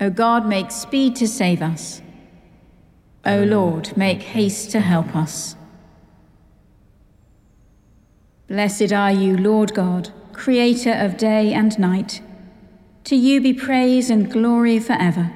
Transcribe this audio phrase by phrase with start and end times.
[0.00, 2.02] O God, make speed to save us.
[3.24, 5.56] O Lord, make haste to help us.
[8.46, 12.20] Blessed are you, Lord God, creator of day and night.
[13.04, 15.32] To you be praise and glory forever.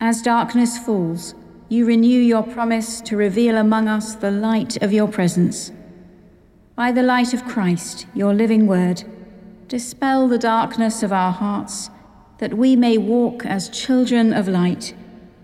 [0.00, 1.34] As darkness falls,
[1.68, 5.70] you renew your promise to reveal among us the light of your presence.
[6.76, 9.04] By the light of Christ, your living word,
[9.68, 11.90] dispel the darkness of our hearts,
[12.44, 14.94] that we may walk as children of light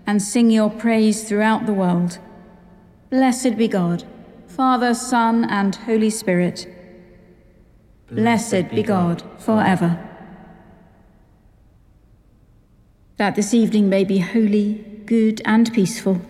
[0.05, 2.19] and sing your praise throughout the world.
[3.09, 4.03] Blessed be God
[4.45, 6.67] Father, Son, and Holy Spirit.
[8.11, 9.97] Blessed be God forever.
[13.17, 16.21] That this evening may be holy, good, and peaceful,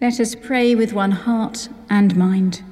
[0.00, 2.62] let us pray with one heart and mind.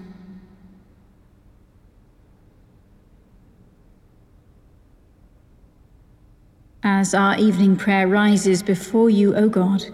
[6.86, 9.86] As our evening prayer rises before you, O God,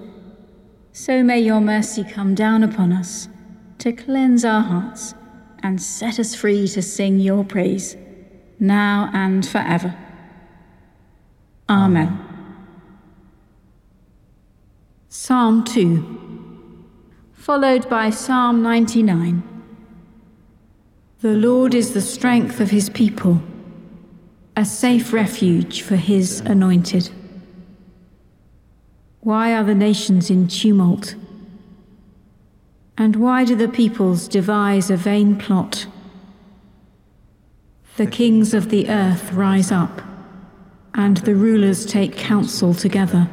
[0.92, 3.28] so may your mercy come down upon us
[3.78, 5.14] to cleanse our hearts
[5.62, 7.96] and set us free to sing your praise,
[8.58, 9.96] now and forever.
[11.68, 12.18] Amen.
[15.08, 16.86] Psalm 2,
[17.34, 19.44] followed by Psalm 99.
[21.20, 23.40] The Lord is the strength of his people,
[24.60, 27.08] a safe refuge for his anointed.
[29.20, 31.14] Why are the nations in tumult?
[32.98, 35.86] And why do the peoples devise a vain plot?
[37.96, 40.02] The kings of the earth rise up,
[40.92, 43.30] and the rulers take counsel together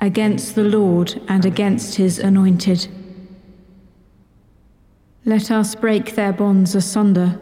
[0.00, 2.88] against the Lord and against his anointed.
[5.24, 7.38] Let us break their bonds asunder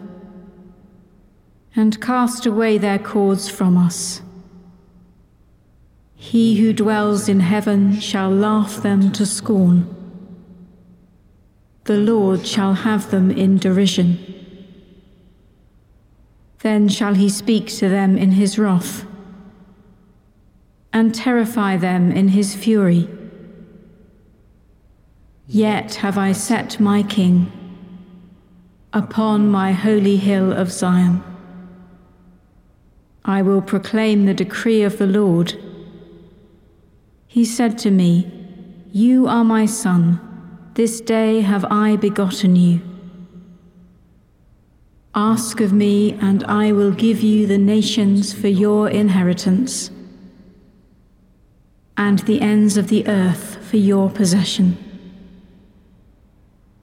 [1.75, 4.23] and cast away their cords from us.
[6.17, 9.95] He who dwells in heaven shall laugh them to scorn
[11.89, 14.19] the Lord shall have them in derision.
[16.59, 19.07] Then shall he speak to them in his wrath
[20.93, 23.09] and terrify them in his fury.
[25.47, 27.51] Yet have I set my King
[28.93, 31.23] upon my holy hill of Zion.
[33.29, 35.55] I will proclaim the decree of the Lord.
[37.27, 38.27] He said to me,
[38.91, 40.19] You are my son.
[40.73, 42.81] This day have I begotten you.
[45.15, 49.91] Ask of me, and I will give you the nations for your inheritance,
[51.99, 54.79] and the ends of the earth for your possession.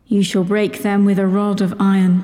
[0.05, 2.23] You shall break them with a rod of iron,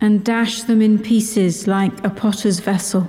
[0.00, 3.08] and dash them in pieces like a potter's vessel.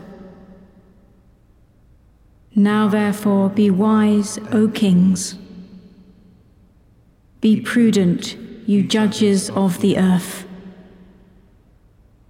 [2.56, 5.36] Now, therefore, be wise, O kings.
[7.40, 10.48] Be prudent, you judges of the earth.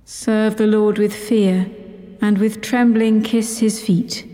[0.03, 1.69] Serve the Lord with fear,
[2.21, 4.25] and with trembling kiss his feet.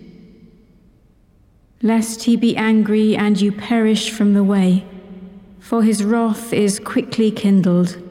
[1.82, 4.86] Lest he be angry and you perish from the way,
[5.60, 8.03] for his wrath is quickly kindled.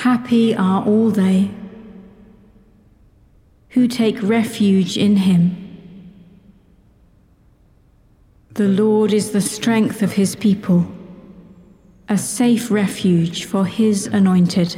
[0.00, 1.50] Happy are all they
[3.68, 5.42] who take refuge in him.
[8.54, 10.86] The Lord is the strength of his people,
[12.08, 14.74] a safe refuge for his anointed.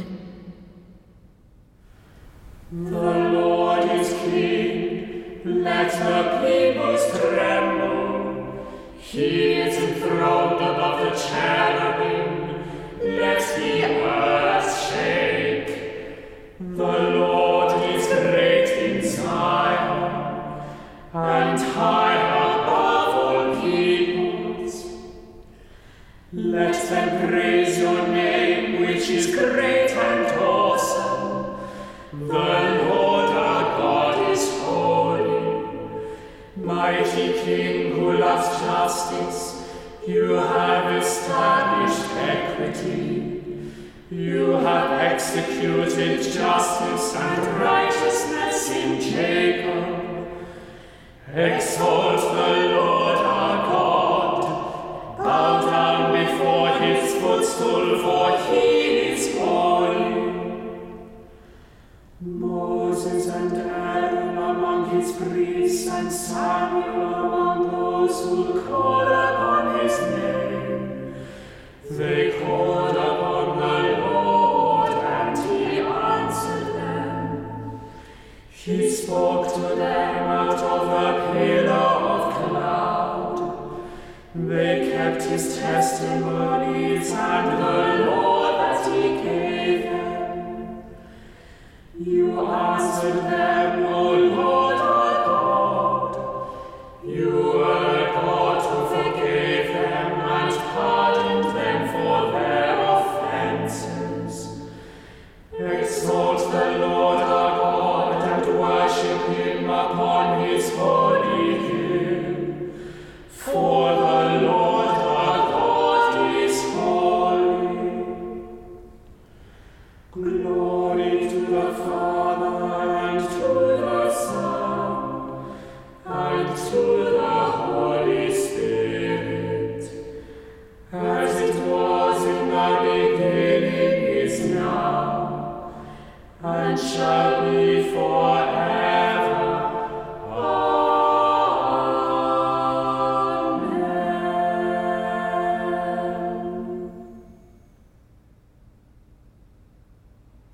[2.73, 8.67] The Lord is king, let the peoples tremble.
[8.99, 12.65] He is enthroned above the cherubim,
[13.01, 14.32] let the earth.
[16.75, 17.42] The Lord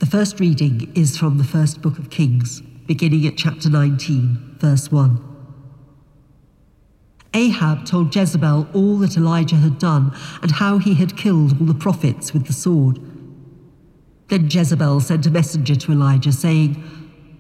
[0.10, 5.24] first reading is from the first book of Kings, beginning at chapter 19, verse 1.
[7.36, 10.12] Ahab told Jezebel all that Elijah had done
[10.42, 13.00] and how he had killed all the prophets with the sword.
[14.30, 16.84] Then Jezebel sent a messenger to Elijah, saying,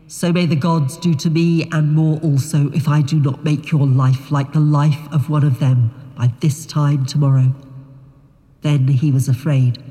[0.07, 3.71] So may the gods do to me and more also if I do not make
[3.71, 7.55] your life like the life of one of them by this time tomorrow.
[8.61, 9.81] Then he was afraid.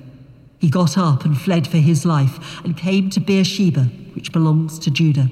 [0.58, 3.84] He got up and fled for his life and came to Beersheba,
[4.14, 5.30] which belongs to Judah.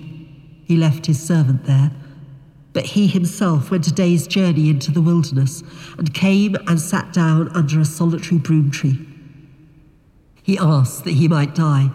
[0.65, 1.91] He left his servant there,
[2.73, 5.63] but he himself went a day's journey into the wilderness
[5.99, 8.99] and came and sat down under a solitary broom tree.
[10.43, 11.91] He asked that he might die.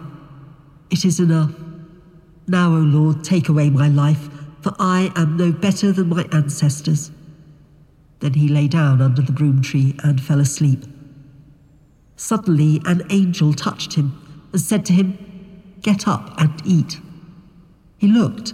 [0.90, 1.52] It is enough.
[2.46, 4.28] Now, O Lord, take away my life,
[4.60, 7.10] for I am no better than my ancestors.
[8.20, 10.84] Then he lay down under the broom tree and fell asleep.
[12.22, 14.12] Suddenly, an angel touched him
[14.52, 15.18] and said to him,
[15.82, 17.00] Get up and eat.
[17.98, 18.52] He looked,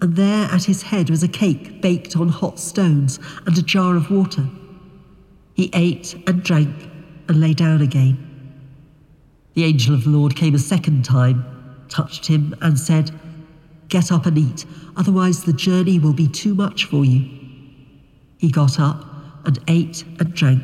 [0.00, 3.96] and there at his head was a cake baked on hot stones and a jar
[3.96, 4.48] of water.
[5.54, 6.88] He ate and drank
[7.28, 8.16] and lay down again.
[9.54, 11.44] The angel of the Lord came a second time,
[11.88, 13.10] touched him, and said,
[13.88, 14.64] Get up and eat,
[14.96, 17.28] otherwise the journey will be too much for you.
[18.38, 19.04] He got up
[19.44, 20.62] and ate and drank.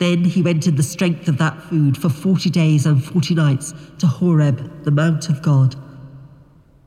[0.00, 3.74] Then he went in the strength of that food for forty days and forty nights
[3.98, 5.76] to Horeb, the mount of God.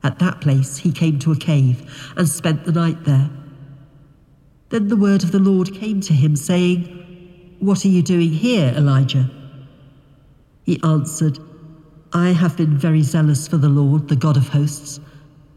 [0.04, 3.30] At that place he came to a cave and spent the night there.
[4.70, 8.74] Then the word of the Lord came to him, saying, What are you doing here,
[8.76, 9.30] Elijah?
[10.64, 11.38] He answered,
[12.14, 15.00] I have been very zealous for the Lord, the God of hosts.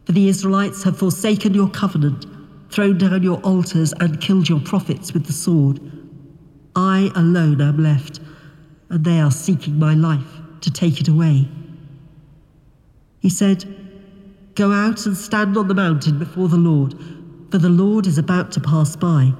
[0.05, 2.27] For the Israelites have forsaken your covenant,
[2.71, 5.81] thrown down your altars, and killed your prophets with the sword.
[6.77, 8.21] I alone am left,
[8.91, 11.49] and they are seeking my life to take it away.
[13.19, 13.65] He said,
[14.55, 16.95] Go out and stand on the mountain before the Lord,
[17.51, 19.33] for the Lord is about to pass by.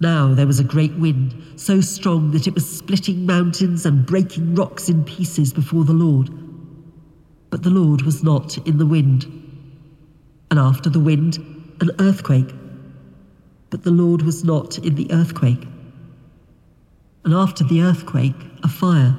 [0.00, 4.56] Now there was a great wind, so strong that it was splitting mountains and breaking
[4.56, 6.28] rocks in pieces before the Lord.
[7.50, 9.24] But the Lord was not in the wind.
[10.50, 11.36] And after the wind,
[11.80, 12.52] an earthquake.
[13.70, 15.66] But the Lord was not in the earthquake.
[17.24, 19.16] And after the earthquake, a fire.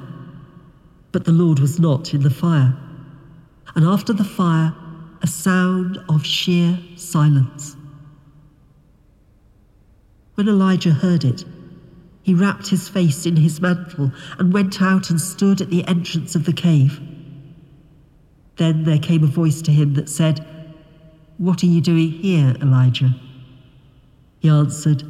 [1.12, 2.76] But the Lord was not in the fire.
[3.74, 4.74] And after the fire,
[5.22, 7.76] a sound of sheer silence.
[10.34, 11.44] When Elijah heard it,
[12.22, 16.34] he wrapped his face in his mantle and went out and stood at the entrance
[16.34, 17.00] of the cave.
[18.56, 20.44] Then there came a voice to him that said,
[21.38, 23.14] What are you doing here, Elijah?
[24.40, 25.04] He answered,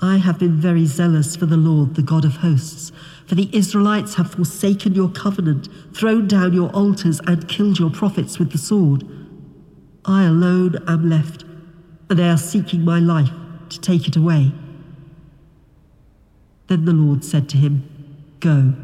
[0.00, 2.92] I have been very zealous for the Lord, the God of hosts,
[3.26, 8.38] for the Israelites have forsaken your covenant, thrown down your altars, and killed your prophets
[8.38, 9.04] with the sword.
[10.04, 11.44] I alone am left,
[12.10, 13.30] and they are seeking my life
[13.70, 14.52] to take it away.
[16.66, 17.88] Then the Lord said to him,
[18.40, 18.74] Go,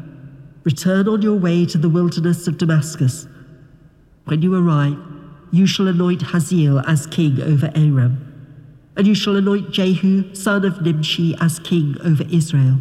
[0.63, 3.27] return on your way to the wilderness of Damascus.
[4.25, 4.97] When you arrive,
[5.51, 8.32] you shall anoint Hazael as king over Aram,
[8.95, 12.79] and you shall anoint Jehu, son of Nimshi, as king over Israel.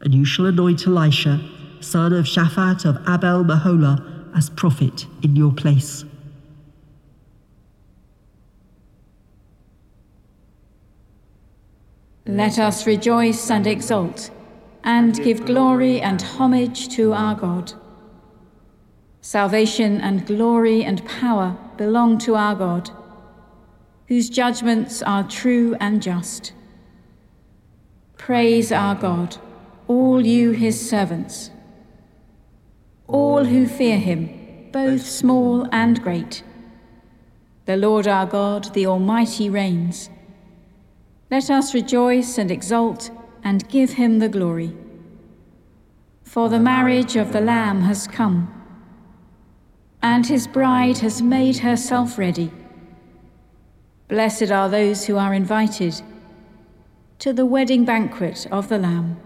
[0.00, 1.40] And you shall anoint Elisha,
[1.80, 6.04] son of Shaphat of Abel Meholah, as prophet in your place.
[12.26, 14.30] Let us rejoice and exult,
[14.84, 17.72] and give glory and homage to our God.
[19.20, 22.90] Salvation and glory and power belong to our God,
[24.10, 26.52] whose judgments are true and just.
[28.18, 29.36] Praise our God,
[29.86, 31.52] all you his servants,
[33.06, 36.42] all who fear him, both small and great.
[37.66, 40.10] The Lord our God, the Almighty, reigns.
[41.30, 43.12] Let us rejoice and exult
[43.44, 44.76] and give him the glory.
[46.24, 48.52] For the marriage of the Lamb has come
[50.02, 52.50] and his bride has made herself ready.
[54.10, 56.02] Blessed are those who are invited
[57.20, 59.20] to the wedding banquet of the Lamb.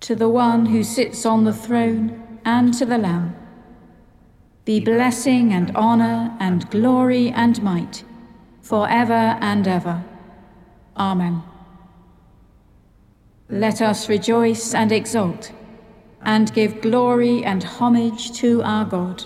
[0.00, 3.34] To the one who sits on the throne and to the Lamb
[4.66, 8.04] be blessing and honour and glory and might
[8.60, 10.04] for ever and ever.
[10.94, 11.42] Amen.
[13.48, 15.52] Let us rejoice and exult
[16.22, 19.24] and give glory and homage to our God.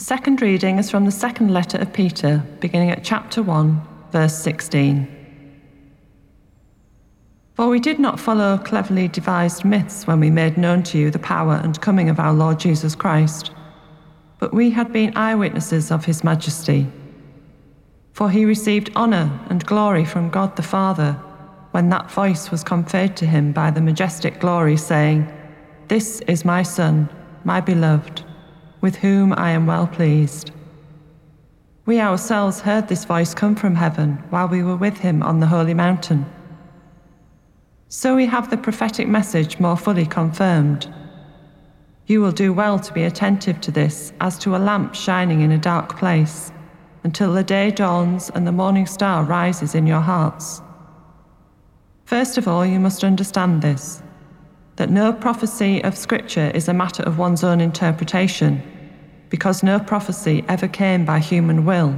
[0.00, 4.34] The second reading is from the second letter of Peter, beginning at chapter 1, verse
[4.34, 5.06] 16.
[7.52, 11.18] For we did not follow cleverly devised myths when we made known to you the
[11.18, 13.50] power and coming of our Lord Jesus Christ,
[14.38, 16.86] but we had been eyewitnesses of his majesty.
[18.14, 21.12] For he received honour and glory from God the Father
[21.72, 25.30] when that voice was conferred to him by the majestic glory, saying,
[25.88, 27.06] This is my Son,
[27.44, 28.24] my beloved,
[28.80, 30.50] with whom I am well pleased.
[31.86, 35.46] We ourselves heard this voice come from heaven while we were with him on the
[35.46, 36.24] holy mountain.
[37.88, 40.92] So we have the prophetic message more fully confirmed.
[42.06, 45.50] You will do well to be attentive to this as to a lamp shining in
[45.50, 46.52] a dark place,
[47.02, 50.62] until the day dawns and the morning star rises in your hearts.
[52.04, 54.02] First of all, you must understand this
[54.80, 58.62] that no prophecy of Scripture is a matter of one's own interpretation,
[59.28, 61.94] because no prophecy ever came by human will,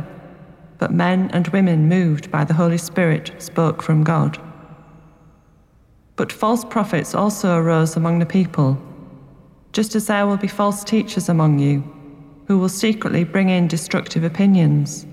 [0.79, 4.37] but men and women moved by the Holy Spirit spoke from God.
[6.17, 8.77] But false prophets also arose among the people,
[9.73, 11.85] just as there will be false teachers among you,
[12.49, 15.07] who will secretly bring in destructive opinions.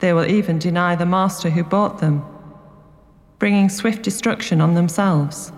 [0.00, 2.22] They will even deny the master who bought them
[3.38, 5.50] bringing swift destruction on themselves.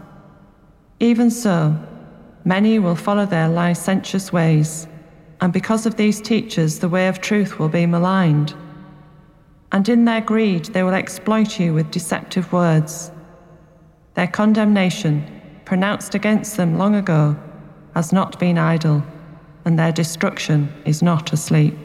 [1.00, 1.74] Even so,
[2.44, 4.86] many will follow their licentious ways,
[5.40, 8.54] and because of these teachers, the way of truth will be maligned.
[9.72, 13.10] And in their greed, they will exploit you with deceptive words.
[14.14, 15.24] Their condemnation,
[15.64, 17.34] pronounced against them long ago,
[17.94, 19.02] has not been idle,
[19.64, 21.78] and their destruction is not asleep.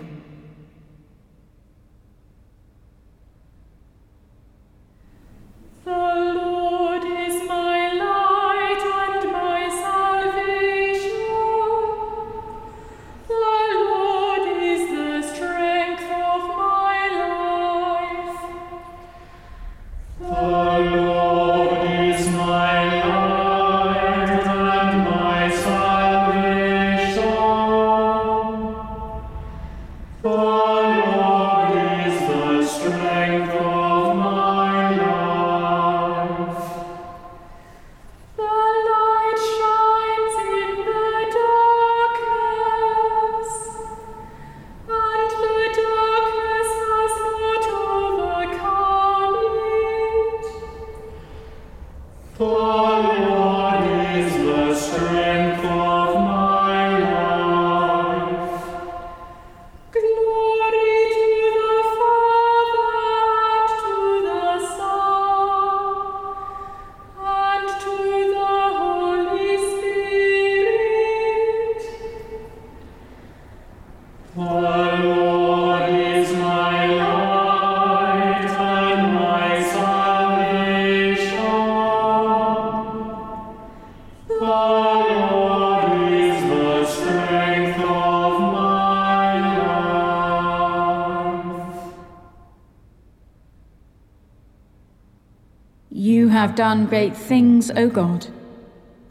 [96.55, 98.27] Done great things, O God,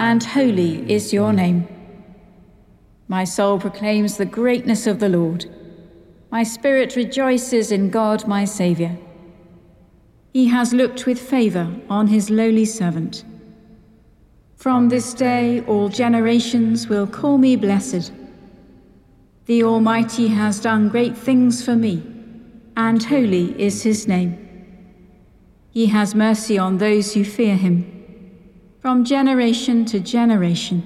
[0.00, 1.68] and holy is your name.
[3.06, 5.46] My soul proclaims the greatness of the Lord.
[6.30, 8.96] My spirit rejoices in God, my Saviour.
[10.32, 13.24] He has looked with favour on his lowly servant.
[14.56, 18.12] From this day, all generations will call me blessed.
[19.46, 22.02] The Almighty has done great things for me,
[22.76, 24.43] and holy is his name.
[25.74, 27.84] He has mercy on those who fear him,
[28.78, 30.84] from generation to generation.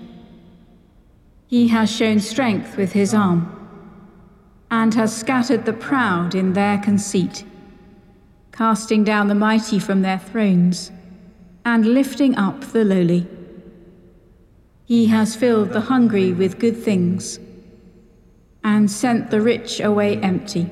[1.46, 3.54] He has shown strength with his arm,
[4.70, 7.44] and has scattered the proud in their conceit,
[8.50, 10.90] casting down the mighty from their thrones,
[11.66, 13.26] and lifting up the lowly.
[14.86, 17.38] He has filled the hungry with good things,
[18.64, 20.70] and sent the rich away empty.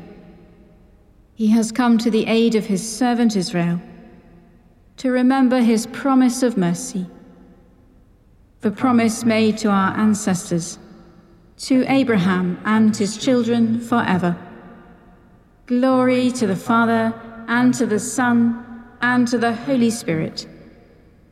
[1.34, 3.78] He has come to the aid of his servant Israel,
[4.96, 7.06] to remember his promise of mercy
[8.66, 10.78] the promise made to our ancestors,
[11.56, 14.36] to Abraham and his children forever.
[15.66, 17.14] Glory to the Father,
[17.48, 20.48] and to the Son, and to the Holy Spirit,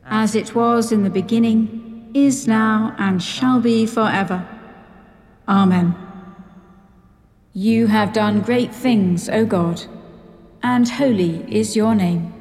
[0.05, 4.47] as it was in the beginning, is now, and shall be forever.
[5.47, 5.95] Amen.
[7.53, 9.83] You have done great things, O God,
[10.63, 12.34] and holy is your name.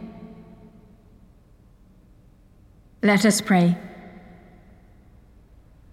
[3.04, 3.76] Let us pray.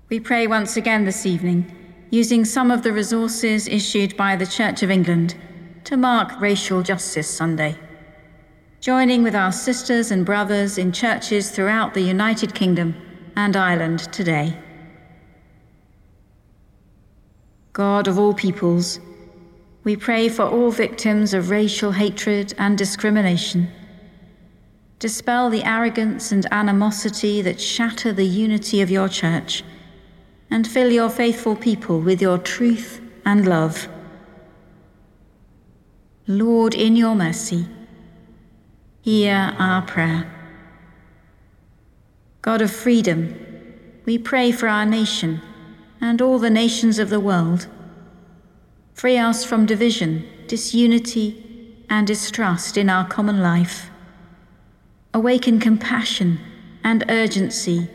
[0.08, 1.70] We pray once again this evening,
[2.10, 5.36] using some of the resources issued by the Church of England
[5.84, 7.76] to mark Racial Justice Sunday.
[8.80, 12.96] Joining with our sisters and brothers in churches throughout the United Kingdom
[13.36, 14.58] and Ireland today.
[17.74, 19.02] God of all peoples,
[19.84, 23.70] we pray for all victims of racial hatred and discrimination.
[25.02, 29.64] Dispel the arrogance and animosity that shatter the unity of your church
[30.52, 33.88] and fill your faithful people with your truth and love.
[36.28, 37.66] Lord, in your mercy,
[39.02, 40.32] hear our prayer.
[42.44, 43.36] God of freedom,
[44.06, 45.42] we pray for our nation
[46.00, 47.66] and all the nations of the world.
[48.94, 53.91] Free us from division, disunity, and distrust in our common life.
[55.14, 56.40] Awaken compassion
[56.84, 57.90] and urgency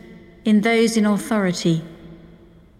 [0.45, 1.83] in those in authority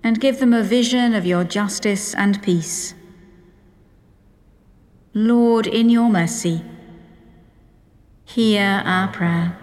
[0.04, 2.94] and give them a vision of your justice and peace.
[5.14, 6.62] Lord, in your mercy,
[8.24, 9.58] hear our prayer.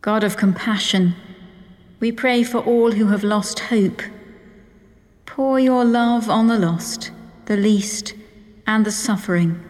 [0.00, 1.14] God of compassion,
[2.00, 4.02] we pray for all who have lost hope.
[5.24, 7.12] Pour your love on the lost,
[7.46, 8.12] the least,
[8.66, 9.63] and the suffering,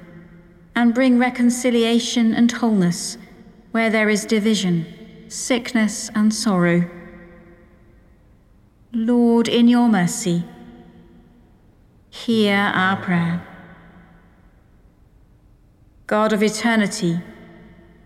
[0.77, 3.17] and bring reconciliation and wholeness
[3.71, 4.87] where there is division,
[5.29, 6.89] sickness, and sorrow.
[8.93, 10.45] Lord, in your mercy,
[12.11, 13.47] hear our prayer.
[16.07, 17.19] God of eternity,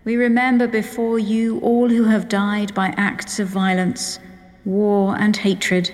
[0.05, 4.19] we remember before you all who have died by acts of violence,
[4.65, 5.91] war, and hatred,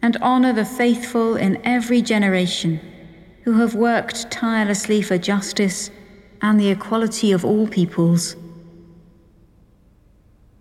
[0.00, 2.80] and honour the faithful in every generation
[3.42, 5.90] who have worked tirelessly for justice
[6.40, 8.36] and the equality of all peoples.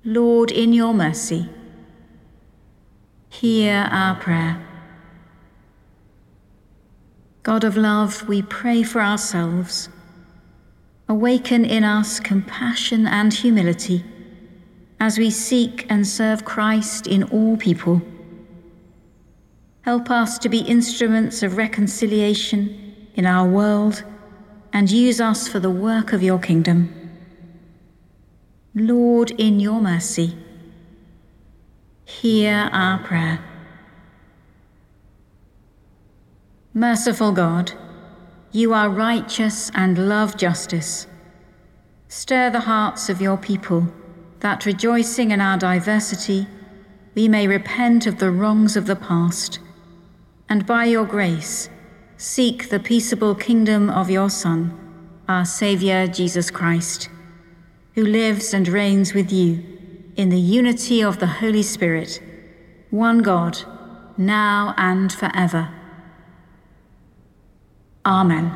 [0.04, 1.50] Lord, in your mercy,
[3.32, 4.62] Hear our prayer.
[7.44, 9.88] God of love, we pray for ourselves.
[11.08, 14.04] Awaken in us compassion and humility
[15.00, 18.02] as we seek and serve Christ in all people.
[19.84, 24.04] Help us to be instruments of reconciliation in our world
[24.74, 26.94] and use us for the work of your kingdom.
[28.74, 30.38] Lord, in your mercy,
[32.20, 33.40] Hear our prayer.
[36.74, 37.72] Merciful God,
[38.52, 41.08] you are righteous and love justice.
[42.10, 43.88] Stir the hearts of your people
[44.42, 46.48] that, rejoicing in our diversity,
[47.16, 49.60] we may repent of the wrongs of the past,
[50.52, 51.70] and by your grace
[52.18, 54.78] seek the peaceable kingdom of your Son,
[55.30, 57.08] our Saviour Jesus Christ,
[57.96, 59.64] who lives and reigns with you
[60.18, 62.22] in the unity of the Holy Spirit,
[62.90, 63.60] one God,
[64.18, 65.70] now and forever.
[68.06, 68.54] Amen.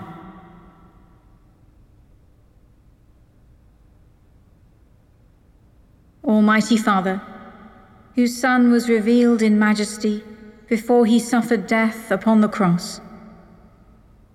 [6.26, 7.22] Almighty Father,
[8.16, 10.26] whose Son was revealed in majesty
[10.68, 13.00] before he suffered death upon the cross,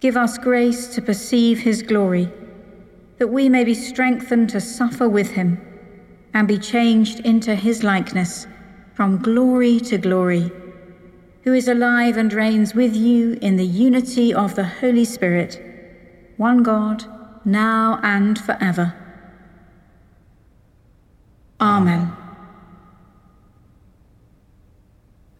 [0.01, 2.31] give us grace to perceive his glory,
[3.19, 5.61] that we may be strengthened to suffer with him
[6.33, 8.47] and be changed into his likeness
[8.95, 10.51] from glory to glory,
[11.43, 15.61] who is alive and reigns with you in the unity of the Holy Spirit,
[16.37, 17.05] one God,
[17.45, 18.95] now and forever.
[21.61, 22.20] Amen.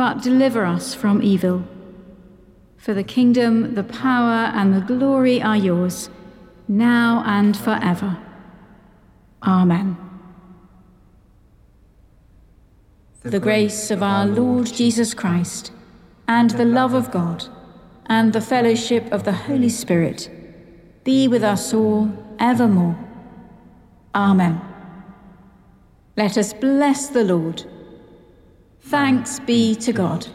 [0.00, 1.62] but deliver us from evil.
[2.78, 6.08] For the kingdom, the power, and the glory are yours,
[6.66, 8.16] now and forever.
[9.42, 9.98] Amen.
[13.24, 15.70] The grace of our Lord Jesus Christ,
[16.26, 17.44] and the love of God,
[18.06, 20.30] and the fellowship of the Holy Spirit
[21.04, 22.98] be with us all evermore.
[24.14, 24.62] Amen.
[26.16, 27.66] Let us bless the Lord.
[28.82, 30.26] Thanks be to God.